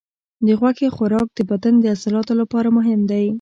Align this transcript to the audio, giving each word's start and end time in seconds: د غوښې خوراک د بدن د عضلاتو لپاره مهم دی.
د 0.45 0.47
غوښې 0.59 0.87
خوراک 0.95 1.27
د 1.33 1.39
بدن 1.51 1.73
د 1.79 1.85
عضلاتو 1.93 2.33
لپاره 2.41 2.67
مهم 2.77 3.01
دی. 3.11 3.25